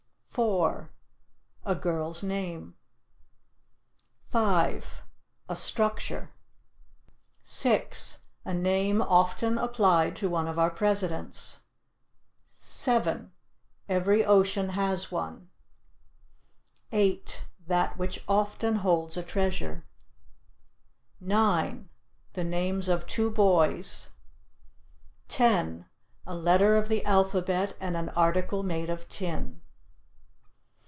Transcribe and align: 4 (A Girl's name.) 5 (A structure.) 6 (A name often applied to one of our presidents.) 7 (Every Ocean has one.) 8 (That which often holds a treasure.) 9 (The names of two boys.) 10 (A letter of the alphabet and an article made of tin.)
4 0.33 0.89
(A 1.65 1.75
Girl's 1.75 2.23
name.) 2.23 2.75
5 4.29 5.03
(A 5.49 5.55
structure.) 5.57 6.31
6 7.43 8.19
(A 8.45 8.53
name 8.53 9.01
often 9.01 9.57
applied 9.57 10.15
to 10.15 10.29
one 10.29 10.47
of 10.47 10.57
our 10.57 10.69
presidents.) 10.69 11.59
7 12.47 13.33
(Every 13.89 14.23
Ocean 14.23 14.69
has 14.69 15.11
one.) 15.11 15.49
8 16.93 17.47
(That 17.67 17.97
which 17.97 18.23
often 18.25 18.75
holds 18.77 19.17
a 19.17 19.23
treasure.) 19.23 19.83
9 21.19 21.89
(The 22.31 22.43
names 22.45 22.87
of 22.87 23.05
two 23.05 23.29
boys.) 23.29 24.07
10 25.27 25.87
(A 26.25 26.33
letter 26.37 26.77
of 26.77 26.87
the 26.87 27.03
alphabet 27.03 27.75
and 27.81 27.97
an 27.97 28.07
article 28.11 28.63
made 28.63 28.89
of 28.89 29.09
tin.) 29.09 29.57